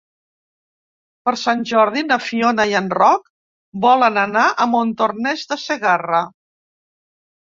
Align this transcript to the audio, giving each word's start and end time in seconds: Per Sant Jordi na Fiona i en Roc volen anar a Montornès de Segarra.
Per 1.27 1.33
Sant 1.41 1.59
Jordi 1.71 2.01
na 2.05 2.17
Fiona 2.27 2.63
i 2.71 2.73
en 2.79 2.87
Roc 2.99 3.27
volen 3.85 4.17
anar 4.21 4.45
a 4.65 4.69
Montornès 4.71 5.43
de 5.53 5.59
Segarra. 5.65 6.23